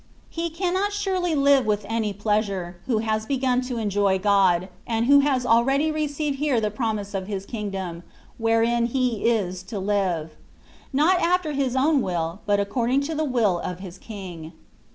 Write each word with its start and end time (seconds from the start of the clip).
He 0.31 0.49
cannot 0.49 0.91
surely 0.93 1.35
live 1.35 1.67
with 1.67 1.85
any 1.87 2.11
pleasure, 2.11 2.77
who 2.87 2.97
has 3.05 3.27
begun 3.27 3.61
to 3.61 3.77
enjoy 3.77 4.17
God, 4.17 4.67
and 4.87 5.05
who 5.05 5.19
has 5.19 5.45
already 5.45 5.91
received 5.91 6.37
here 6.39 6.59
the 6.59 6.71
promise 6.71 7.13
of 7.13 7.27
His 7.27 7.45
kingdom, 7.45 8.01
wherein 8.39 8.87
he 8.87 9.25
is 9.25 9.61
to 9.69 9.77
live— 9.77 10.31
not 10.91 11.19
after 11.21 11.51
his 11.51 11.75
own 11.75 12.01
will, 12.01 12.39
but 12.47 12.59
according 12.59 13.01
to 13.01 13.13
the 13.13 13.23
will 13.23 13.59
of 13.59 13.77
his 13.77 13.99
King. 13.99 14.53